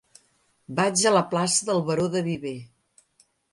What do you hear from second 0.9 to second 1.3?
a la